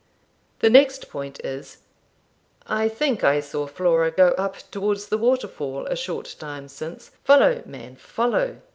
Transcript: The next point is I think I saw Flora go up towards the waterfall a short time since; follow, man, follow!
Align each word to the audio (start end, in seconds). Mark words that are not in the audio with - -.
The 0.61 0.69
next 0.71 1.11
point 1.11 1.39
is 1.45 1.77
I 2.65 2.89
think 2.89 3.23
I 3.23 3.39
saw 3.39 3.67
Flora 3.67 4.09
go 4.09 4.29
up 4.29 4.57
towards 4.71 5.09
the 5.09 5.17
waterfall 5.19 5.85
a 5.85 5.95
short 5.95 6.35
time 6.39 6.69
since; 6.69 7.11
follow, 7.23 7.61
man, 7.67 7.97
follow! 7.97 8.57